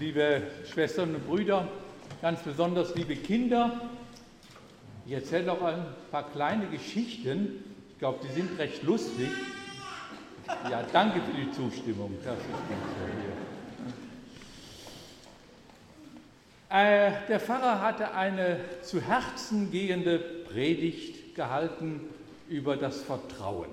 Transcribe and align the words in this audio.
liebe 0.00 0.42
Schwestern 0.72 1.14
und 1.14 1.28
Brüder, 1.28 1.68
ganz 2.22 2.40
besonders 2.40 2.94
liebe 2.94 3.14
Kinder. 3.16 3.82
Ich 5.04 5.12
erzähle 5.12 5.44
noch 5.44 5.60
ein 5.60 5.84
paar 6.10 6.30
kleine 6.30 6.68
Geschichten. 6.68 7.62
Ich 7.90 7.98
glaube, 7.98 8.20
die 8.26 8.32
sind 8.32 8.58
recht 8.58 8.82
lustig. 8.82 9.28
Ja, 10.70 10.84
danke 10.90 11.20
für 11.20 11.36
die 11.36 11.52
Zustimmung. 11.52 12.16
Das 12.24 12.38
ist 12.38 12.46
hier. 16.70 16.78
Äh, 16.78 17.12
der 17.28 17.38
Pfarrer 17.38 17.82
hatte 17.82 18.14
eine 18.14 18.58
zu 18.80 19.02
Herzen 19.02 19.70
gehende 19.70 20.18
Predigt 20.18 21.34
gehalten 21.34 22.00
über 22.48 22.78
das 22.78 23.02
Vertrauen. 23.02 23.68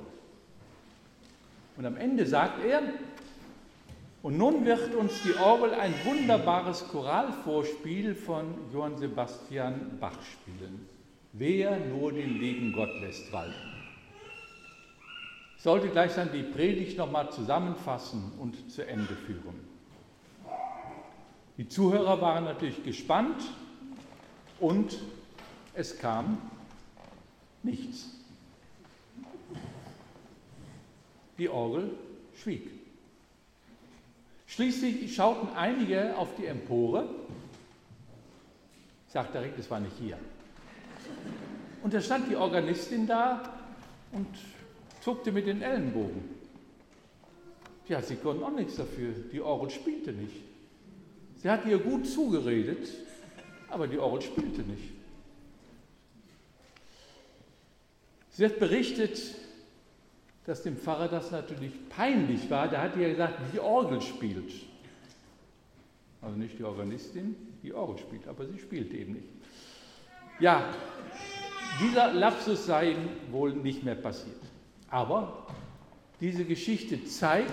Und 1.77 1.85
am 1.85 1.95
Ende 1.95 2.25
sagt 2.25 2.65
er, 2.65 2.81
und 4.27 4.37
nun 4.37 4.65
wird 4.65 4.93
uns 4.93 5.23
die 5.23 5.33
Orgel 5.35 5.73
ein 5.73 5.93
wunderbares 6.03 6.85
Choralvorspiel 6.89 8.13
von 8.13 8.55
Johann 8.73 8.97
Sebastian 8.97 9.99
Bach 10.01 10.17
spielen. 10.21 10.85
Wer 11.31 11.79
nur 11.79 12.11
den 12.11 12.37
lieben 12.37 12.73
Gott 12.73 12.89
lässt 12.99 13.31
walten. 13.31 13.55
Ich 15.55 15.63
sollte 15.63 15.87
gleich 15.87 16.13
dann 16.15 16.29
die 16.33 16.43
Predigt 16.43 16.97
nochmal 16.97 17.31
zusammenfassen 17.31 18.33
und 18.37 18.69
zu 18.69 18.85
Ende 18.85 19.15
führen. 19.15 19.65
Die 21.55 21.69
Zuhörer 21.69 22.19
waren 22.19 22.43
natürlich 22.43 22.83
gespannt 22.83 23.41
und 24.59 24.99
es 25.73 25.99
kam 25.99 26.37
nichts. 27.63 28.09
Die 31.37 31.47
Orgel 31.47 31.91
schwieg. 32.35 32.76
Schließlich 34.47 35.13
schauten 35.13 35.49
einige 35.55 36.17
auf 36.17 36.29
die 36.35 36.45
Empore. 36.45 37.07
Ich 39.07 39.13
sagte 39.13 39.37
direkt, 39.37 39.59
es 39.59 39.69
war 39.69 39.79
nicht 39.79 39.95
hier. 39.99 40.17
Und 41.83 41.93
da 41.93 42.01
stand 42.01 42.29
die 42.29 42.35
Organistin 42.35 43.05
da 43.05 43.53
und 44.11 44.27
zuckte 45.01 45.31
mit 45.31 45.47
den 45.47 45.61
Ellenbogen. 45.61 46.37
Ja, 47.87 48.01
sie 48.01 48.15
konnten 48.15 48.43
auch 48.43 48.51
nichts 48.51 48.75
dafür. 48.75 49.13
Die 49.31 49.39
Orgel 49.39 49.69
spielte 49.69 50.11
nicht. 50.11 50.35
Sie 51.37 51.49
hat 51.49 51.65
ihr 51.65 51.77
gut 51.77 52.07
zugeredet, 52.07 52.89
aber 53.69 53.87
die 53.87 53.99
Orgel 53.99 54.21
spielte 54.21 54.61
nicht. 54.61 54.91
Sie 58.31 58.45
hat 58.45 58.59
berichtet, 58.59 59.19
dass 60.47 60.63
dem 60.63 60.77
Pfarrer 60.77 61.09
das 61.09 61.29
natürlich 61.29 61.73
peinlich 61.89 62.49
war. 62.49 62.69
Da 62.69 62.81
hat 62.81 62.97
er 62.97 63.09
gesagt, 63.09 63.37
die 63.53 63.59
Orgel 63.59 64.01
spielt. 64.01 64.53
Also 66.21 66.37
nicht 66.37 66.57
die 66.57 66.63
Organistin, 66.63 67.35
die 67.61 67.73
Orgel 67.73 67.97
spielt, 67.99 68.27
aber 68.27 68.47
sie 68.47 68.57
spielt 68.57 68.93
eben 68.93 69.13
nicht. 69.13 69.27
Ja, 70.39 70.73
dieser 71.81 72.13
Lapsus 72.13 72.65
sei 72.65 72.91
ihm 72.91 73.09
wohl 73.29 73.53
nicht 73.53 73.83
mehr 73.83 73.95
passiert. 73.95 74.39
Aber 74.89 75.47
diese 76.21 76.45
Geschichte 76.45 77.03
zeigt, 77.03 77.51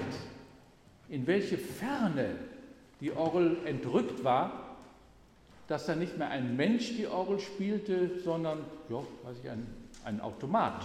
in 1.09 1.27
welche 1.27 1.59
Ferne 1.59 2.37
die 3.01 3.11
Orgel 3.11 3.59
entrückt 3.65 4.23
war, 4.23 4.77
dass 5.67 5.87
da 5.87 5.97
nicht 5.97 6.17
mehr 6.17 6.29
ein 6.29 6.57
Mensch 6.57 6.97
die 6.97 7.09
Orgel 7.09 7.41
spielte, 7.41 8.21
sondern, 8.21 8.61
ja, 8.89 8.99
weiß 8.99 9.37
ich, 9.43 9.51
ein, 9.51 9.67
ein 10.05 10.21
Automat. 10.21 10.85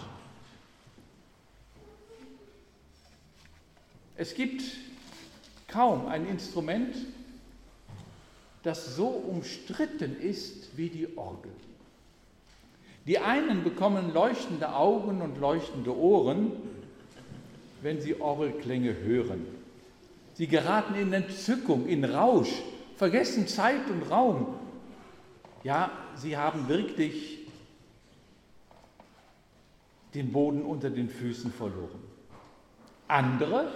Es 4.20 4.36
gibt 4.36 4.62
kaum 5.70 6.08
ein 6.08 6.28
Instrument, 6.28 6.94
das 8.64 8.98
so 8.98 9.08
umstritten 9.08 10.20
ist 10.20 10.76
wie 10.76 10.90
die 10.90 11.18
Orgel. 11.18 11.54
Die 13.08 13.18
einen 13.18 13.64
bekommen 13.64 14.14
leuchtende 14.14 14.76
Augen 14.76 15.22
und 15.22 15.40
leuchtende 15.40 15.96
Ohren, 15.96 16.52
wenn 17.82 18.02
sie 18.02 18.20
Orgelklänge 18.20 18.94
hören. 18.94 19.48
Sie 20.34 20.48
geraten 20.48 20.96
in 20.96 21.14
Entzückung, 21.14 21.88
in 21.88 22.04
Rausch, 22.04 22.52
vergessen 22.98 23.48
Zeit 23.48 23.90
und 23.90 24.12
Raum. 24.12 24.48
Ja, 25.64 25.92
sie 26.18 26.36
haben 26.36 26.68
wirklich 26.68 27.48
den 30.14 30.34
Boden 30.34 30.64
unter 30.64 30.90
den 30.90 31.08
Füßen 31.08 31.54
verloren. 31.54 32.04
Andere 33.08 33.72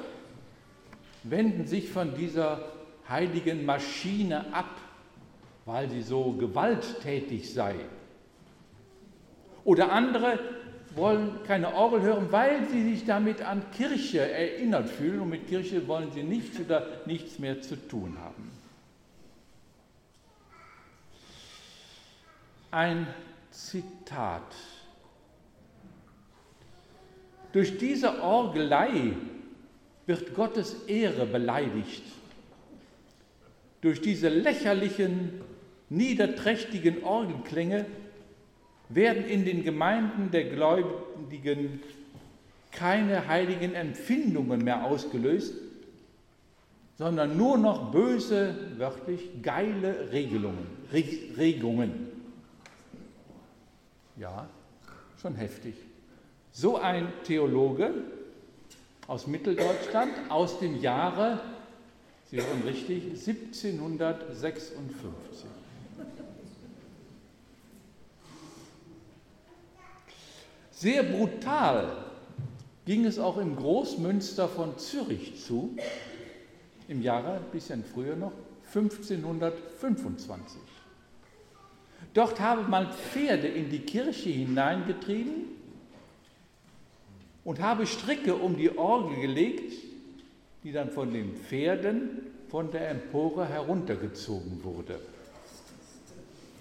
wenden 1.24 1.68
sich 1.68 1.90
von 1.90 2.16
dieser 2.16 2.60
heiligen 3.08 3.66
Maschine 3.66 4.54
ab, 4.54 4.70
weil 5.66 5.90
sie 5.90 6.02
so 6.02 6.34
gewalttätig 6.34 7.54
sei. 7.54 7.76
Oder 9.64 9.92
andere 9.92 10.40
wollen 10.96 11.42
keine 11.46 11.74
Orgel 11.74 12.02
hören, 12.02 12.32
weil 12.32 12.68
sie 12.70 12.84
sich 12.84 13.06
damit 13.06 13.42
an 13.42 13.64
Kirche 13.72 14.20
erinnert 14.20 14.90
fühlen 14.90 15.22
und 15.22 15.30
mit 15.30 15.48
Kirche 15.48 15.88
wollen 15.88 16.12
sie 16.12 16.24
nichts 16.24 16.60
oder 16.60 16.86
nichts 17.06 17.40
mehr 17.40 17.62
zu 17.62 17.76
tun 17.88 18.18
haben. 18.20 18.52
Ein 22.72 23.08
Zitat. 23.50 24.54
Durch 27.52 27.78
diese 27.78 28.22
Orgelei 28.22 29.14
wird 30.06 30.36
Gottes 30.36 30.84
Ehre 30.88 31.26
beleidigt. 31.26 32.04
Durch 33.82 34.02
diese 34.02 34.30
lächerlichen, 34.30 35.42
niederträchtigen 35.90 37.04
Orgelklänge 37.04 37.86
werden 38.90 39.26
in 39.26 39.46
den 39.46 39.64
Gemeinden 39.64 40.32
der 40.32 40.46
Gläubigen 40.46 41.82
keine 42.72 43.28
heiligen 43.28 43.76
Empfindungen 43.76 44.64
mehr 44.64 44.84
ausgelöst, 44.86 45.54
sondern 46.98 47.38
nur 47.38 47.58
noch 47.58 47.92
böse, 47.92 48.56
wörtlich 48.78 49.42
geile 49.42 50.12
Regelungen, 50.12 50.68
Regungen. 50.92 52.08
Ja, 54.18 54.48
schon 55.22 55.36
heftig. 55.36 55.76
So 56.52 56.78
ein 56.78 57.08
Theologe 57.24 57.94
aus 59.08 59.28
Mitteldeutschland 59.28 60.12
aus 60.30 60.60
dem 60.60 60.82
Jahre, 60.82 61.40
Sie 62.26 62.38
hören 62.38 62.64
richtig, 62.66 63.28
1756. 63.28 65.46
Sehr 70.72 71.04
brutal 71.04 72.06
ging 72.86 73.06
es 73.06 73.20
auch 73.20 73.38
im 73.38 73.56
Großmünster 73.56 74.50
von 74.50 74.80
Zürich 74.80 75.46
zu, 75.46 75.78
im 76.88 77.04
Jahre, 77.04 77.36
ein 77.36 77.52
bisschen 77.52 77.84
früher 77.84 78.16
noch, 78.16 78.34
1525. 78.74 80.60
Dort 82.14 82.40
habe 82.40 82.64
man 82.64 82.92
Pferde 82.92 83.48
in 83.48 83.70
die 83.70 83.82
Kirche 83.82 84.30
hineingetrieben 84.30 85.62
und 87.44 87.62
habe 87.62 87.86
Stricke 87.86 88.36
um 88.36 88.58
die 88.58 88.78
Orgel 88.78 89.20
gelegt, 89.22 89.74
die 90.64 90.72
dann 90.72 90.90
von 90.90 91.12
den 91.12 91.36
Pferden 91.36 92.10
von 92.50 92.72
der 92.72 92.90
Empore 92.90 93.48
heruntergezogen 93.48 94.64
wurde. 94.64 95.00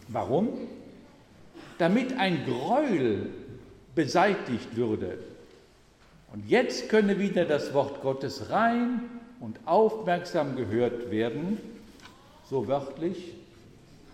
Warum? 0.09 0.49
Damit 1.79 2.19
ein 2.19 2.45
Gräuel 2.45 3.31
beseitigt 3.95 4.77
würde. 4.77 5.19
Und 6.33 6.49
jetzt 6.49 6.89
könne 6.89 7.19
wieder 7.19 7.45
das 7.45 7.75
Wort 7.75 8.01
Gottes 8.01 8.51
rein 8.51 9.03
und 9.41 9.61
aufmerksam 9.67 10.57
gehört 10.57 11.11
werden, 11.11 11.59
so 12.49 12.67
wörtlich 12.69 13.35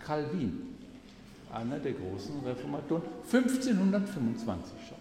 Calvin, 0.05 0.75
einer 1.53 1.79
der 1.79 1.93
großen 1.93 2.41
Reformatoren, 2.45 3.03
1525 3.31 4.73
schon. 4.87 4.98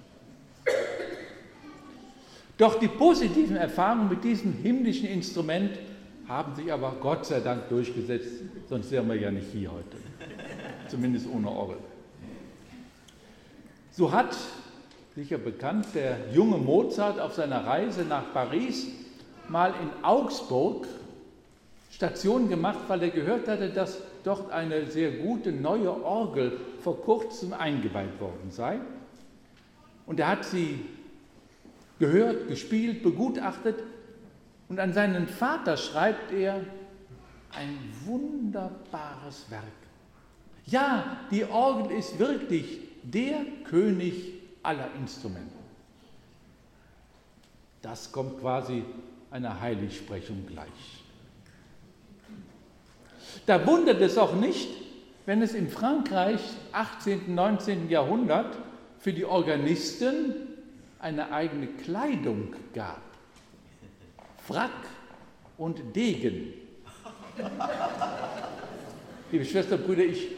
Doch 2.58 2.75
die 2.81 2.88
positiven 2.88 3.56
Erfahrungen 3.56 4.08
mit 4.08 4.25
diesem 4.25 4.52
himmlischen 4.52 5.08
Instrument 5.08 5.78
haben 6.26 6.55
sich 6.56 6.70
aber 6.72 6.96
Gott 7.00 7.25
sei 7.25 7.40
Dank 7.40 7.69
durchgesetzt, 7.69 8.43
sonst 8.69 8.90
wären 8.90 9.08
wir 9.08 9.14
ja 9.14 9.31
nicht 9.31 9.46
hier 9.52 9.70
heute. 9.72 9.96
Zumindest 10.88 11.26
ohne 11.32 11.49
Orgel. 11.49 11.76
So 13.93 14.12
hat, 14.12 14.37
sicher 15.14 15.38
bekannt, 15.38 15.87
der 15.94 16.19
junge 16.32 16.58
Mozart 16.58 17.20
auf 17.20 17.34
seiner 17.34 17.64
Reise 17.64 18.02
nach 18.02 18.32
Paris 18.34 18.88
mal 19.49 19.72
in 19.81 20.04
Augsburg 20.04 20.87
Station 21.90 22.49
gemacht, 22.49 22.81
weil 22.88 23.02
er 23.02 23.11
gehört 23.11 23.49
hatte, 23.49 23.70
dass 23.70 24.02
dort 24.25 24.50
eine 24.50 24.87
sehr 24.87 25.12
gute 25.12 25.52
neue 25.52 26.04
Orgel 26.04 26.58
vor 26.81 27.00
kurzem 27.00 27.52
eingeweiht 27.52 28.20
worden 28.20 28.50
sei. 28.50 28.78
Und 30.06 30.20
er 30.20 30.28
hat 30.28 30.44
sie 30.44 30.81
gehört, 31.98 32.48
gespielt, 32.48 33.02
begutachtet. 33.02 33.82
Und 34.68 34.78
an 34.78 34.92
seinen 34.92 35.28
Vater 35.28 35.76
schreibt 35.76 36.32
er, 36.32 36.60
ein 37.50 37.78
wunderbares 38.04 39.50
Werk. 39.50 39.62
Ja, 40.66 41.18
die 41.30 41.44
Orgel 41.44 41.96
ist 41.96 42.18
wirklich 42.18 42.80
der 43.02 43.38
König 43.64 44.34
aller 44.62 44.88
Instrumente. 44.98 45.56
Das 47.80 48.12
kommt 48.12 48.40
quasi 48.40 48.84
einer 49.30 49.60
Heiligsprechung 49.60 50.46
gleich. 50.46 51.04
Da 53.46 53.66
wundert 53.66 54.00
es 54.00 54.18
auch 54.18 54.34
nicht, 54.34 54.68
wenn 55.24 55.42
es 55.42 55.54
in 55.54 55.68
Frankreich 55.68 56.40
18., 56.72 57.34
19. 57.34 57.88
Jahrhundert 57.88 58.56
für 58.98 59.12
die 59.12 59.24
Organisten 59.24 60.34
eine 61.00 61.32
eigene 61.32 61.66
Kleidung 61.66 62.54
gab. 62.74 63.00
Frack 64.46 64.70
und 65.56 65.94
Degen. 65.94 66.54
Liebe 69.30 69.44
Schwestern 69.44 69.82
Brüder, 69.82 70.04
ich 70.04 70.28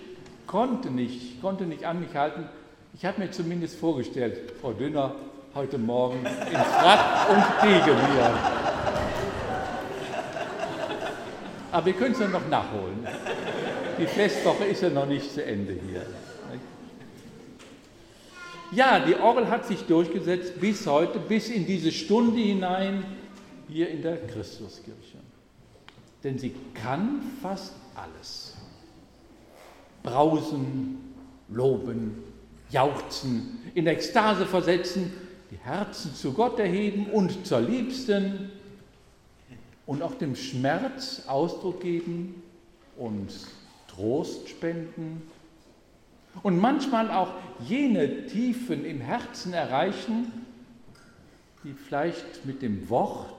konnte 0.47 0.91
nicht, 0.91 1.41
konnte 1.41 1.65
nicht 1.65 1.85
an 1.85 2.01
mich 2.01 2.15
halten. 2.15 2.49
Ich 2.95 3.05
habe 3.05 3.21
mir 3.21 3.31
zumindest 3.31 3.79
vorgestellt, 3.79 4.53
Frau 4.61 4.73
Dünner, 4.73 5.15
heute 5.55 5.79
Morgen 5.79 6.19
in 6.27 6.59
Frack 6.59 7.31
und 7.31 7.45
Degen 7.63 7.97
hier. 8.13 8.35
Aber 11.73 11.87
wir 11.87 11.93
können 11.93 12.13
es 12.13 12.21
ja 12.21 12.29
noch 12.29 12.49
nachholen. 12.49 13.07
Die 13.99 14.07
Festwoche 14.07 14.65
ist 14.65 14.83
ja 14.83 14.91
noch 14.91 15.07
nicht 15.07 15.33
zu 15.33 15.45
Ende 15.45 15.73
hier. 15.89 16.05
Ja, 18.73 19.05
die 19.05 19.17
Orgel 19.17 19.49
hat 19.49 19.67
sich 19.67 19.83
durchgesetzt 19.83 20.61
bis 20.61 20.87
heute, 20.87 21.19
bis 21.19 21.49
in 21.49 21.67
diese 21.67 21.91
Stunde 21.91 22.41
hinein 22.41 23.05
hier 23.69 23.89
in 23.89 24.01
der 24.01 24.17
Christuskirche. 24.27 25.19
Denn 26.23 26.39
sie 26.39 26.55
kann 26.75 27.21
fast 27.43 27.73
alles. 27.97 28.55
Brausen, 30.05 31.15
loben, 31.49 32.23
jauchzen, 32.71 33.59
in 33.75 33.89
Ekstase 33.89 34.47
versetzen, 34.47 35.13
die 35.51 35.59
Herzen 35.59 36.15
zu 36.15 36.33
Gott 36.33 36.61
erheben 36.61 37.07
und 37.07 37.45
zur 37.45 37.61
Liebsten 37.61 38.51
und 39.85 40.03
auch 40.03 40.15
dem 40.15 40.37
Schmerz 40.37 41.25
Ausdruck 41.27 41.81
geben 41.81 42.41
und 42.97 43.33
Trost 43.89 44.49
spenden 44.49 45.23
und 46.43 46.59
manchmal 46.59 47.11
auch 47.11 47.35
jene 47.67 48.27
Tiefen 48.27 48.85
im 48.85 49.01
Herzen 49.01 49.53
erreichen, 49.53 50.33
die 51.65 51.73
vielleicht 51.73 52.47
mit 52.47 52.63
dem 52.63 52.89
Wort 52.89 53.35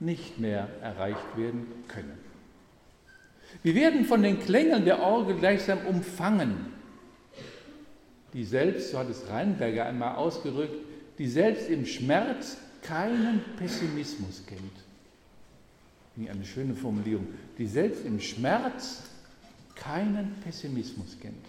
nicht 0.00 0.38
mehr 0.38 0.68
erreicht 0.82 1.36
werden 1.36 1.66
können. 1.86 2.18
Wir 3.62 3.74
werden 3.74 4.04
von 4.04 4.22
den 4.22 4.40
Klängen 4.40 4.84
der 4.84 5.00
Orgel 5.00 5.36
gleichsam 5.36 5.78
umfangen, 5.86 6.72
die 8.32 8.44
selbst, 8.44 8.90
so 8.90 8.98
hat 8.98 9.08
es 9.08 9.28
Reinberger 9.28 9.86
einmal 9.86 10.16
ausgedrückt, 10.16 10.74
die 11.18 11.28
selbst 11.28 11.68
im 11.68 11.86
Schmerz 11.86 12.58
keinen 12.82 13.42
Pessimismus 13.56 14.44
kennt. 14.46 16.30
Eine 16.30 16.44
schöne 16.44 16.74
Formulierung, 16.74 17.28
die 17.56 17.66
selbst 17.66 18.04
im 18.04 18.20
Schmerz 18.20 19.04
keinen 19.76 20.34
Pessimismus 20.42 21.16
kennt. 21.20 21.44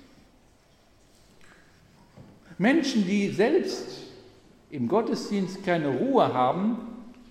Menschen, 2.60 3.08
die 3.08 3.30
selbst 3.30 3.88
im 4.70 4.90
Gottesdienst 4.90 5.64
keine 5.66 5.88
Ruhe 5.88 6.34
haben, 6.34 6.78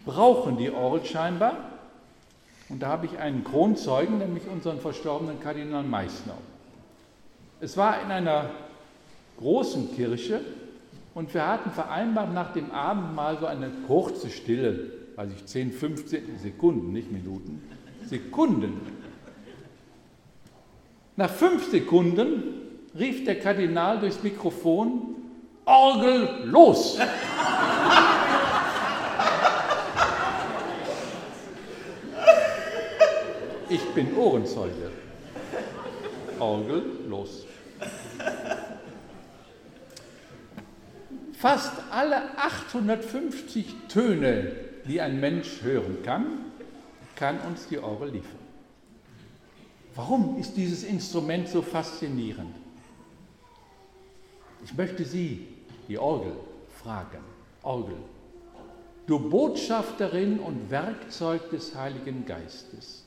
brauchen 0.06 0.56
die 0.56 0.70
Orgel 0.70 1.04
scheinbar. 1.04 1.68
Und 2.70 2.82
da 2.82 2.88
habe 2.88 3.06
ich 3.06 3.18
einen 3.18 3.44
Kronzeugen, 3.44 4.18
nämlich 4.18 4.48
unseren 4.48 4.80
verstorbenen 4.80 5.38
Kardinal 5.38 5.84
Meissner. 5.84 6.38
Es 7.60 7.76
war 7.76 8.02
in 8.02 8.10
einer 8.10 8.50
großen 9.38 9.94
Kirche 9.94 10.40
und 11.14 11.34
wir 11.34 11.46
hatten 11.46 11.72
vereinbart, 11.72 12.32
nach 12.32 12.54
dem 12.54 12.70
Abendmahl 12.70 13.38
so 13.38 13.46
eine 13.46 13.70
kurze 13.86 14.30
Stille, 14.30 14.92
weiß 15.16 15.28
ich, 15.36 15.44
10, 15.44 15.72
15 15.72 16.38
Sekunden, 16.38 16.92
nicht 16.92 17.12
Minuten, 17.12 17.62
Sekunden. 18.06 18.80
Nach 21.16 21.30
fünf 21.30 21.70
Sekunden 21.70 22.42
rief 22.98 23.24
der 23.24 23.38
Kardinal 23.38 24.00
durchs 24.00 24.22
Mikrofon, 24.22 25.16
Orgel 25.68 26.46
los! 26.46 26.98
Ich 33.68 33.84
bin 33.90 34.16
Ohrenzeuge. 34.16 34.90
Orgel 36.38 36.82
los. 37.06 37.44
Fast 41.34 41.72
alle 41.90 42.38
850 42.38 43.66
Töne, 43.88 44.52
die 44.86 45.02
ein 45.02 45.20
Mensch 45.20 45.60
hören 45.62 46.02
kann, 46.02 46.46
kann 47.14 47.40
uns 47.40 47.68
die 47.68 47.78
Orgel 47.78 48.12
liefern. 48.12 48.38
Warum 49.94 50.38
ist 50.38 50.56
dieses 50.56 50.82
Instrument 50.82 51.46
so 51.46 51.60
faszinierend? 51.60 52.56
Ich 54.64 54.74
möchte 54.74 55.04
Sie, 55.04 55.57
die 55.88 55.98
Orgel, 55.98 56.32
fragen. 56.82 57.24
Orgel, 57.62 57.96
du 59.06 59.18
Botschafterin 59.18 60.38
und 60.38 60.70
Werkzeug 60.70 61.50
des 61.50 61.74
Heiligen 61.74 62.24
Geistes. 62.24 63.04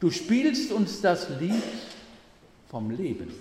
Du 0.00 0.10
spielst 0.10 0.72
uns 0.72 1.00
das 1.00 1.28
Lied 1.40 1.62
vom 2.68 2.90
Leben, 2.90 3.32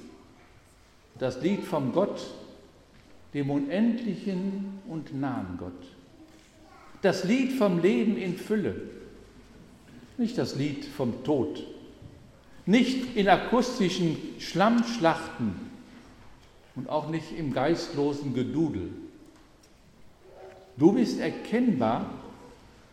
das 1.20 1.42
Lied 1.42 1.64
vom 1.64 1.92
Gott, 1.94 2.22
dem 3.34 3.50
unendlichen 3.50 4.80
und 4.88 5.20
nahen 5.20 5.58
Gott, 5.58 5.74
das 7.02 7.24
Lied 7.24 7.54
vom 7.54 7.82
Leben 7.82 8.18
in 8.18 8.38
Fülle, 8.38 8.76
nicht 10.18 10.38
das 10.38 10.56
Lied 10.56 10.86
vom 10.86 11.24
Tod, 11.24 11.64
nicht 12.66 13.16
in 13.18 13.28
akustischen 13.28 14.18
Schlammschlachten 14.40 15.75
und 16.76 16.90
auch 16.90 17.10
nicht 17.10 17.38
im 17.38 17.54
geistlosen 17.54 18.34
Gedudel. 18.34 18.90
Du 20.78 20.92
bist 20.92 21.20
erkennbar 21.20 22.10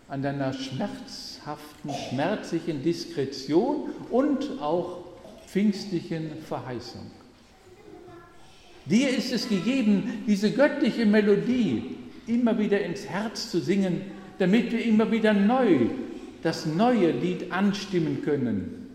an 0.08 0.22
deiner 0.22 0.52
schmerzhaften, 0.52 1.90
schmerzlichen 2.10 2.82
Diskretion 2.82 3.90
und 4.10 4.60
auch 4.60 4.98
pfingstlichen 5.46 6.30
Verheißung. 6.46 7.10
Dir 8.86 9.10
ist 9.10 9.32
es 9.32 9.48
gegeben, 9.48 10.24
diese 10.26 10.50
göttliche 10.50 11.06
Melodie 11.06 11.96
immer 12.26 12.58
wieder 12.58 12.80
ins 12.80 13.06
Herz 13.06 13.50
zu 13.50 13.60
singen, 13.60 14.02
damit 14.38 14.72
wir 14.72 14.84
immer 14.84 15.10
wieder 15.10 15.32
neu 15.32 15.88
das 16.42 16.66
neue 16.66 17.12
Lied 17.12 17.52
anstimmen 17.52 18.22
können, 18.22 18.88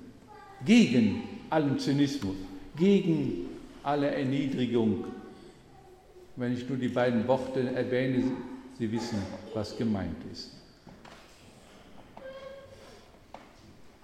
gegen 0.66 1.24
allen 1.50 1.80
Zynismus, 1.80 2.36
gegen 2.78 3.47
alle 3.88 4.12
Erniedrigung. 4.12 5.06
Wenn 6.36 6.54
ich 6.54 6.68
nur 6.68 6.78
die 6.78 6.90
beiden 6.90 7.26
Worte 7.26 7.74
erwähne, 7.74 8.32
Sie 8.78 8.92
wissen, 8.92 9.18
was 9.54 9.76
gemeint 9.78 10.18
ist. 10.32 10.52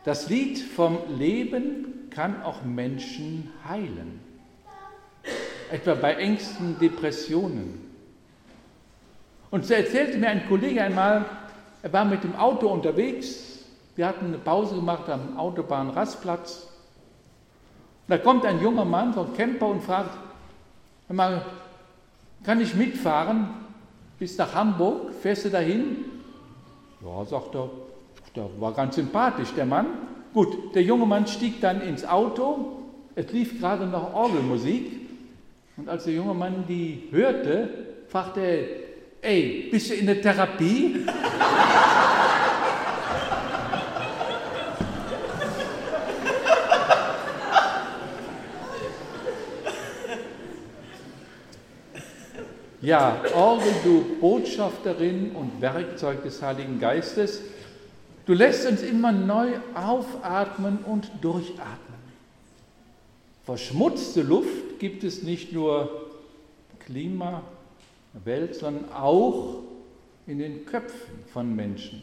Das 0.06 0.30
Lied 0.30 0.58
vom 0.58 0.98
Leben 1.20 2.10
kann 2.10 2.42
auch 2.44 2.64
Menschen 2.64 3.52
heilen, 3.68 4.20
etwa 5.70 5.94
bei 5.96 6.16
Ängsten, 6.16 6.80
Depressionen. 6.80 7.82
Und 9.52 9.66
so 9.66 9.74
erzählte 9.74 10.18
mir 10.18 10.30
ein 10.30 10.48
Kollege 10.48 10.82
einmal, 10.82 11.26
er 11.84 11.94
war 11.94 12.06
mit 12.06 12.24
dem 12.24 12.36
Auto 12.36 12.68
unterwegs, 12.68 13.66
wir 13.96 14.08
hatten 14.08 14.28
eine 14.28 14.40
Pause 14.40 14.76
gemacht 14.76 15.08
am 15.10 15.38
Autobahnrastplatz. 15.38 16.73
Da 18.08 18.18
kommt 18.18 18.46
ein 18.46 18.62
junger 18.62 18.86
Mann 18.86 19.14
vom 19.14 19.34
Camper 19.36 19.68
und 19.68 19.84
fragt, 19.84 20.18
mal, 21.10 21.46
kann 22.44 22.60
ich 22.60 22.76
mitfahren 22.76 23.48
bis 24.20 24.38
nach 24.38 24.54
Hamburg? 24.54 25.14
Fährst 25.22 25.46
du 25.46 25.50
dahin? 25.50 26.06
Ja, 27.02 27.26
sagt 27.26 27.56
er, 27.56 27.70
der 28.36 28.50
war 28.60 28.74
ganz 28.74 28.96
sympathisch, 28.96 29.54
der 29.56 29.66
Mann. 29.66 29.88
Gut, 30.34 30.76
der 30.76 30.84
junge 30.84 31.06
Mann 31.06 31.28
stieg 31.28 31.62
dann 31.62 31.82
ins 31.82 32.06
Auto, 32.06 32.80
es 33.16 33.32
lief 33.32 33.60
gerade 33.60 33.86
noch 33.86 34.14
Orgelmusik. 34.14 34.92
Und 35.78 35.90
als 35.90 36.06
der 36.06 36.14
junge 36.14 36.34
Mann 36.34 36.66
die 36.68 37.08
hörte, 37.12 37.70
fragte 38.10 38.42
er, 38.42 38.66
ey, 39.22 39.70
bist 39.72 39.90
du 39.90 39.96
in 39.96 40.06
der 40.06 40.22
Therapie? 40.22 41.06
Ja, 52.84 53.24
Orgel, 53.34 53.74
du 53.84 54.04
Botschafterin 54.20 55.32
und 55.32 55.60
Werkzeug 55.62 56.22
des 56.22 56.42
Heiligen 56.42 56.80
Geistes, 56.80 57.42
Du 58.26 58.34
lässt 58.34 58.66
uns 58.66 58.82
immer 58.82 59.12
neu 59.12 59.52
aufatmen 59.74 60.80
und 60.86 61.10
durchatmen. 61.22 62.00
Verschmutzte 63.46 64.22
Luft 64.22 64.80
gibt 64.80 65.04
es 65.04 65.24
nicht 65.24 65.52
nur 65.52 66.10
Klima, 66.80 67.44
Welt, 68.24 68.56
sondern 68.56 68.90
auch 68.94 69.60
in 70.26 70.40
den 70.40 70.66
Köpfen 70.66 71.26
von 71.34 71.54
Menschen. 71.54 72.02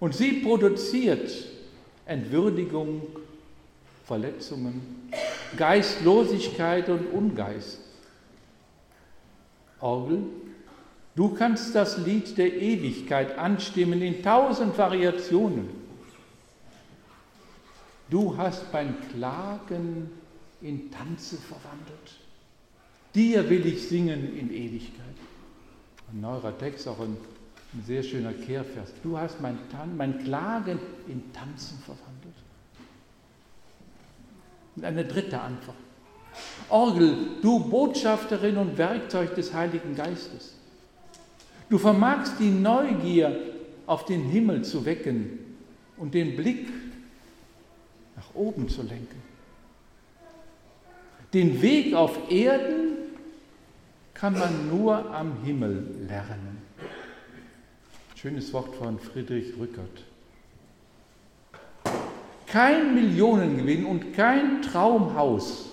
Und 0.00 0.16
sie 0.16 0.32
produziert 0.32 1.30
Entwürdigung, 2.04 3.02
Verletzungen, 4.04 5.10
Geistlosigkeit 5.56 6.88
und 6.88 7.06
Ungeist. 7.12 7.78
Orgel, 9.80 10.24
du 11.14 11.34
kannst 11.34 11.74
das 11.74 11.98
Lied 11.98 12.36
der 12.38 12.54
Ewigkeit 12.54 13.38
anstimmen 13.38 14.02
in 14.02 14.22
tausend 14.22 14.76
Variationen. 14.76 15.68
Du 18.10 18.36
hast 18.36 18.72
mein 18.72 18.96
Klagen 19.10 20.10
in 20.60 20.90
Tanze 20.90 21.36
verwandelt. 21.36 22.18
Dir 23.14 23.48
will 23.48 23.66
ich 23.66 23.88
singen 23.88 24.36
in 24.36 24.50
Ewigkeit. 24.50 25.04
Ein 26.12 26.20
neuer 26.20 26.56
Text, 26.58 26.88
auch 26.88 27.00
ein, 27.00 27.16
ein 27.74 27.84
sehr 27.84 28.02
schöner 28.02 28.32
Kehrvers. 28.32 28.92
Du 29.02 29.18
hast 29.18 29.40
mein, 29.40 29.58
mein 29.96 30.22
Klagen 30.24 30.78
in 31.06 31.32
Tanzen 31.32 31.78
verwandelt. 31.78 32.34
Und 34.76 34.84
eine 34.84 35.04
dritte 35.04 35.40
Antwort. 35.40 35.76
Orgel, 36.70 37.16
du 37.42 37.60
Botschafterin 37.60 38.56
und 38.56 38.78
Werkzeug 38.78 39.34
des 39.34 39.54
Heiligen 39.54 39.94
Geistes. 39.94 40.54
Du 41.70 41.78
vermagst 41.78 42.34
die 42.38 42.50
Neugier 42.50 43.38
auf 43.86 44.04
den 44.04 44.24
Himmel 44.24 44.62
zu 44.64 44.84
wecken 44.84 45.38
und 45.96 46.14
den 46.14 46.36
Blick 46.36 46.68
nach 48.16 48.34
oben 48.34 48.68
zu 48.68 48.82
lenken. 48.82 49.22
Den 51.34 51.60
Weg 51.60 51.94
auf 51.94 52.30
Erden 52.30 52.96
kann 54.14 54.32
man 54.32 54.68
nur 54.68 55.14
am 55.14 55.44
Himmel 55.44 56.06
lernen. 56.08 56.62
Schönes 58.14 58.52
Wort 58.52 58.74
von 58.76 58.98
Friedrich 58.98 59.52
Rückert. 59.58 60.04
Kein 62.46 62.94
Millionengewinn 62.94 63.84
und 63.84 64.14
kein 64.14 64.62
Traumhaus 64.62 65.67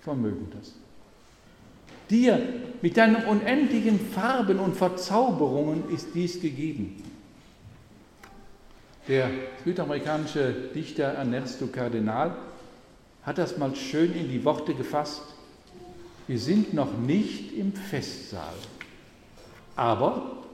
vermögen 0.00 0.48
das. 0.56 0.74
Dir 2.08 2.40
mit 2.82 2.96
deinen 2.96 3.24
unendlichen 3.24 4.00
Farben 4.00 4.58
und 4.58 4.76
Verzauberungen 4.76 5.90
ist 5.94 6.08
dies 6.14 6.40
gegeben. 6.40 7.02
Der 9.06 9.30
südamerikanische 9.64 10.52
Dichter 10.74 11.04
Ernesto 11.04 11.66
Cardenal 11.68 12.36
hat 13.22 13.38
das 13.38 13.58
mal 13.58 13.74
schön 13.76 14.14
in 14.14 14.28
die 14.28 14.44
Worte 14.44 14.74
gefasst. 14.74 15.22
Wir 16.26 16.38
sind 16.38 16.74
noch 16.74 16.96
nicht 16.98 17.56
im 17.56 17.72
Festsaal, 17.72 18.54
aber 19.76 20.44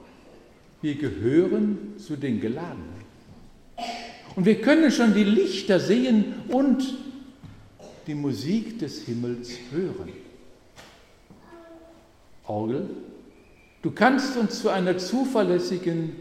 wir 0.82 0.94
gehören 0.94 1.94
zu 1.98 2.16
den 2.16 2.40
Geladenen. 2.40 2.96
Und 4.36 4.44
wir 4.44 4.60
können 4.60 4.90
schon 4.90 5.14
die 5.14 5.24
Lichter 5.24 5.80
sehen 5.80 6.34
und 6.48 6.82
die 8.06 8.14
Musik 8.14 8.78
des 8.78 9.02
Himmels 9.02 9.50
hören. 9.70 10.12
Orgel, 12.46 12.88
du 13.82 13.90
kannst 13.90 14.36
uns 14.36 14.60
zu 14.60 14.68
einer 14.68 14.98
zuverlässigen 14.98 16.12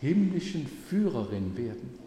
himmlischen 0.00 0.66
Führerin 0.88 1.56
werden. 1.56 1.98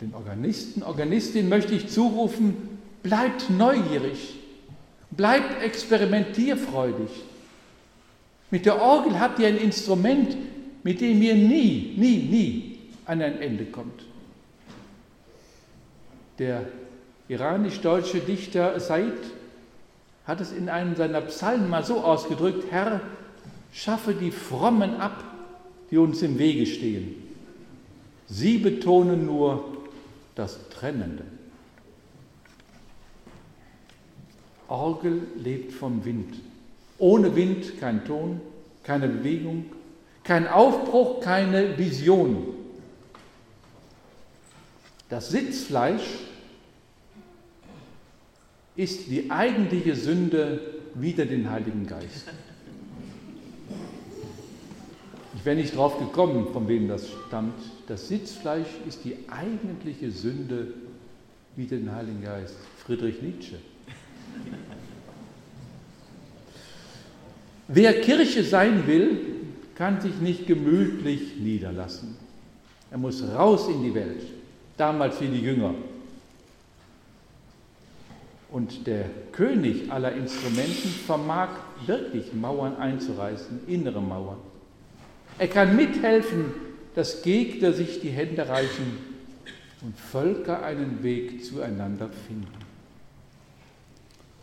Den 0.00 0.14
Organisten, 0.14 0.82
Organistin 0.82 1.48
möchte 1.48 1.74
ich 1.74 1.88
zurufen, 1.88 2.78
bleibt 3.02 3.50
neugierig, 3.50 4.38
bleibt 5.10 5.62
experimentierfreudig. 5.62 7.08
Mit 8.50 8.66
der 8.66 8.80
Orgel 8.80 9.18
habt 9.18 9.38
ihr 9.38 9.48
ein 9.48 9.56
Instrument, 9.56 10.36
mit 10.84 11.00
dem 11.00 11.20
ihr 11.20 11.34
nie, 11.34 11.94
nie, 11.96 12.18
nie 12.18 12.78
an 13.06 13.22
ein 13.22 13.40
Ende 13.40 13.64
kommt. 13.64 14.07
Der 16.38 16.66
iranisch-deutsche 17.28 18.20
Dichter 18.20 18.78
Said 18.78 19.12
hat 20.24 20.40
es 20.40 20.52
in 20.52 20.68
einem 20.68 20.94
seiner 20.94 21.20
Psalmen 21.22 21.68
mal 21.68 21.84
so 21.84 22.00
ausgedrückt, 22.00 22.70
Herr, 22.70 23.00
schaffe 23.72 24.14
die 24.14 24.30
Frommen 24.30 24.96
ab, 24.96 25.24
die 25.90 25.98
uns 25.98 26.22
im 26.22 26.38
Wege 26.38 26.66
stehen. 26.66 27.14
Sie 28.28 28.58
betonen 28.58 29.26
nur 29.26 29.64
das 30.34 30.68
Trennende. 30.68 31.24
Orgel 34.68 35.22
lebt 35.42 35.72
vom 35.72 36.04
Wind. 36.04 36.34
Ohne 36.98 37.34
Wind 37.34 37.80
kein 37.80 38.04
Ton, 38.04 38.40
keine 38.84 39.08
Bewegung, 39.08 39.64
kein 40.24 40.46
Aufbruch, 40.46 41.20
keine 41.20 41.78
Vision. 41.78 42.48
Das 45.08 45.30
Sitzfleisch 45.30 46.27
ist 48.78 49.08
die 49.08 49.28
eigentliche 49.28 49.96
Sünde 49.96 50.60
wider 50.94 51.26
den 51.26 51.50
Heiligen 51.50 51.84
Geist. 51.84 52.28
Ich 55.34 55.44
wäre 55.44 55.56
nicht 55.56 55.76
drauf 55.76 55.98
gekommen, 55.98 56.46
von 56.52 56.68
wem 56.68 56.86
das 56.86 57.08
stammt. 57.26 57.60
Das 57.88 58.06
Sitzfleisch 58.06 58.68
ist 58.86 59.04
die 59.04 59.16
eigentliche 59.28 60.12
Sünde 60.12 60.74
wider 61.56 61.76
den 61.76 61.92
Heiligen 61.92 62.22
Geist. 62.22 62.54
Friedrich 62.86 63.20
Nietzsche. 63.20 63.56
Wer 67.66 68.00
Kirche 68.00 68.44
sein 68.44 68.86
will, 68.86 69.18
kann 69.74 70.00
sich 70.00 70.20
nicht 70.20 70.46
gemütlich 70.46 71.36
niederlassen. 71.40 72.16
Er 72.92 72.98
muss 72.98 73.24
raus 73.24 73.68
in 73.68 73.82
die 73.82 73.94
Welt, 73.94 74.22
damals 74.76 75.20
wie 75.20 75.26
die 75.26 75.40
Jünger. 75.40 75.74
Und 78.50 78.86
der 78.86 79.04
König 79.32 79.92
aller 79.92 80.12
Instrumenten 80.12 80.88
vermag 81.06 81.50
wirklich 81.86 82.32
Mauern 82.32 82.76
einzureißen, 82.76 83.60
innere 83.66 84.00
Mauern. 84.00 84.38
Er 85.38 85.48
kann 85.48 85.76
mithelfen, 85.76 86.52
dass 86.94 87.22
Gegner 87.22 87.72
sich 87.72 88.00
die 88.00 88.10
Hände 88.10 88.48
reichen 88.48 88.98
und 89.82 89.96
Völker 89.98 90.62
einen 90.64 91.02
Weg 91.02 91.44
zueinander 91.44 92.08
finden. 92.26 92.48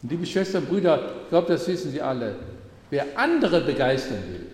Und 0.01 0.11
liebe 0.11 0.25
Schwestern 0.25 0.65
Brüder, 0.65 1.13
ich 1.23 1.29
glaube, 1.29 1.47
das 1.47 1.67
wissen 1.67 1.91
Sie 1.91 2.01
alle, 2.01 2.35
wer 2.91 3.17
andere 3.17 3.61
begeistern 3.61 4.23
will, 4.31 4.45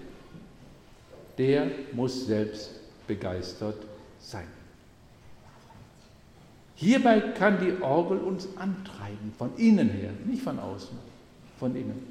der 1.38 1.68
muss 1.92 2.26
selbst 2.26 2.72
begeistert 3.06 3.78
sein. 4.20 4.48
Hierbei 6.82 7.20
kann 7.20 7.60
die 7.60 7.80
Orgel 7.80 8.18
uns 8.18 8.48
antreiben, 8.58 9.32
von 9.38 9.52
innen 9.58 9.88
her, 9.90 10.10
nicht 10.26 10.42
von 10.42 10.58
außen, 10.58 10.98
von 11.60 11.76
innen. 11.76 12.08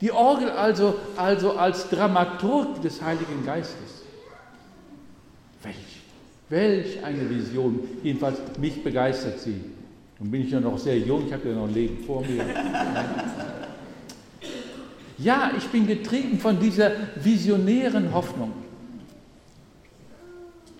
Die 0.00 0.10
Orgel 0.10 0.48
also, 0.48 0.94
also 1.18 1.52
als 1.52 1.90
Dramaturg 1.90 2.80
des 2.80 3.02
Heiligen 3.02 3.44
Geistes. 3.44 4.02
Welch, 5.62 5.76
welch 6.48 7.04
eine 7.04 7.28
Vision. 7.28 7.80
Jedenfalls 8.02 8.38
mich 8.58 8.82
begeistert 8.82 9.38
sie. 9.38 9.60
Nun 10.20 10.30
bin 10.30 10.44
ich 10.44 10.50
ja 10.50 10.60
noch 10.60 10.78
sehr 10.78 10.98
jung, 10.98 11.26
ich 11.26 11.32
habe 11.34 11.50
ja 11.50 11.54
noch 11.54 11.68
ein 11.68 11.74
Leben 11.74 12.02
vor 12.02 12.22
mir. 12.22 12.44
Ja, 15.16 15.52
ich 15.56 15.68
bin 15.68 15.86
getrieben 15.86 16.40
von 16.40 16.58
dieser 16.58 16.90
visionären 17.22 18.12
Hoffnung. 18.12 18.50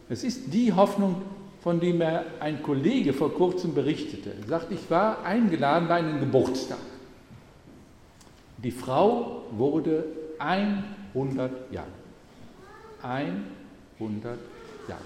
Es 0.09 0.25
ist 0.25 0.53
die 0.53 0.73
Hoffnung, 0.73 1.23
von 1.65 1.81
dem 1.81 1.97
mir 1.97 2.27
ein 2.41 2.63
Kollege 2.63 3.15
vor 3.15 3.33
kurzem 3.33 3.73
berichtete. 3.75 4.35
Er 4.39 4.47
sagt, 4.47 4.71
ich 4.71 4.91
war 4.91 5.25
eingeladen 5.25 5.89
bei 5.89 5.95
einem 5.95 6.21
Geburtstag. 6.21 6.77
Die 8.59 8.71
Frau 8.71 9.45
wurde 9.51 10.05
100 10.39 11.73
Jahre. 11.73 11.87
100 13.03 14.39
Jahre. 14.89 15.01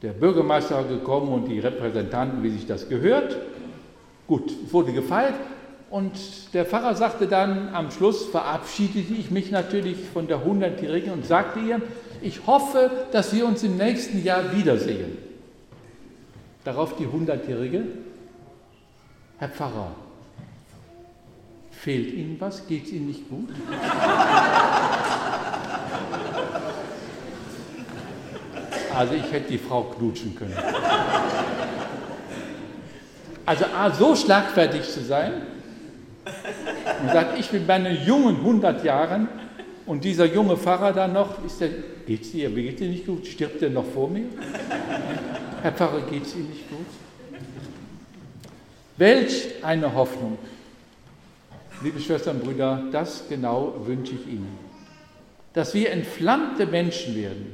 Der 0.00 0.12
Bürgermeister 0.12 0.76
war 0.76 0.84
gekommen 0.84 1.34
und 1.34 1.48
die 1.48 1.58
Repräsentanten, 1.58 2.42
wie 2.42 2.50
sich 2.50 2.66
das 2.66 2.88
gehört. 2.88 3.36
Gut, 4.26 4.50
wurde 4.72 4.94
gefeiert 4.94 5.34
und 5.90 6.52
der 6.52 6.66
Pfarrer 6.66 6.94
sagte 6.94 7.26
dann, 7.28 7.74
am 7.74 7.90
Schluss 7.90 8.24
verabschiedete 8.24 9.14
ich 9.14 9.30
mich 9.30 9.50
natürlich 9.50 9.96
von 10.12 10.26
der 10.26 10.38
100-Jährigen 10.38 11.12
und 11.12 11.26
sagte 11.26 11.60
ihr, 11.60 11.80
ich 12.22 12.46
hoffe, 12.46 12.90
dass 13.12 13.32
wir 13.32 13.46
uns 13.46 13.62
im 13.62 13.76
nächsten 13.76 14.24
Jahr 14.24 14.52
wiedersehen. 14.52 15.16
Darauf 16.64 16.96
die 16.96 17.06
100-Jährige, 17.06 17.84
Herr 19.38 19.48
Pfarrer, 19.48 19.94
fehlt 21.70 22.12
Ihnen 22.12 22.36
was? 22.40 22.66
Geht 22.66 22.86
es 22.86 22.92
Ihnen 22.92 23.06
nicht 23.06 23.28
gut? 23.28 23.50
Also 28.92 29.14
ich 29.14 29.30
hätte 29.30 29.50
die 29.50 29.58
Frau 29.58 29.84
knutschen 29.84 30.34
können. 30.34 30.56
Also 33.44 33.66
A, 33.66 33.90
so 33.90 34.16
schlagfertig 34.16 34.82
zu 34.90 35.04
sein, 35.04 35.42
und 37.06 37.12
sagt, 37.12 37.38
ich 37.38 37.48
bin 37.50 37.66
bei 37.66 37.78
meinen 37.78 38.04
jungen 38.04 38.36
100 38.36 38.84
Jahren 38.84 39.28
und 39.86 40.02
dieser 40.02 40.24
junge 40.24 40.56
Pfarrer 40.56 40.92
da 40.92 41.06
noch, 41.06 41.44
ist 41.44 41.60
der, 41.60 41.70
geht's 42.04 42.32
dir, 42.32 42.54
wie 42.56 42.64
geht's 42.64 42.80
dir 42.80 42.88
nicht 42.88 43.06
gut? 43.06 43.24
Stirbt 43.24 43.62
er 43.62 43.70
noch 43.70 43.84
vor 43.84 44.10
mir? 44.10 44.24
Herr 45.62 45.70
Pfarrer, 45.70 46.00
geht's 46.10 46.34
Ihnen 46.34 46.50
nicht 46.50 46.68
gut? 46.68 46.86
Welch 48.96 49.62
eine 49.62 49.94
Hoffnung. 49.94 50.36
Liebe 51.80 52.00
Schwestern 52.00 52.40
und 52.40 52.44
Brüder, 52.44 52.82
das 52.90 53.28
genau 53.28 53.74
wünsche 53.86 54.14
ich 54.14 54.26
Ihnen. 54.26 54.58
Dass 55.52 55.74
wir 55.74 55.92
entflammte 55.92 56.66
Menschen 56.66 57.14
werden, 57.14 57.52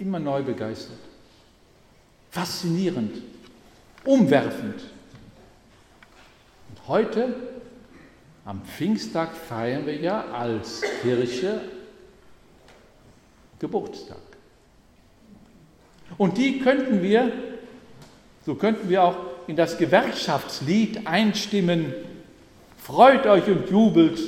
immer 0.00 0.18
neu 0.18 0.42
begeistert, 0.42 0.98
faszinierend, 2.32 3.22
umwerfend. 4.04 4.80
Und 6.70 6.88
heute, 6.88 7.34
am 8.50 8.62
Pfingsttag, 8.62 9.32
feiern 9.32 9.86
wir 9.86 9.94
ja 9.94 10.24
als 10.32 10.82
Kirche 11.02 11.60
Geburtstag. 13.60 14.18
Und 16.18 16.36
die 16.36 16.58
könnten 16.58 17.00
wir, 17.00 17.30
so 18.44 18.56
könnten 18.56 18.88
wir 18.88 19.04
auch 19.04 19.16
in 19.46 19.54
das 19.54 19.78
Gewerkschaftslied 19.78 21.06
einstimmen, 21.06 21.94
freut 22.76 23.24
euch 23.26 23.46
und 23.46 23.70
jubelt, 23.70 24.18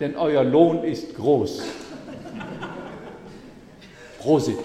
denn 0.00 0.16
euer 0.16 0.42
Lohn 0.42 0.82
ist 0.82 1.14
groß. 1.14 1.62
Prosit. 4.18 4.58